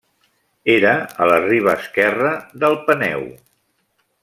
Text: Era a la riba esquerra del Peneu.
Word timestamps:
Era 0.75 0.93
a 1.25 1.27
la 1.33 1.37
riba 1.43 1.75
esquerra 1.81 2.33
del 2.65 2.79
Peneu. 2.89 3.31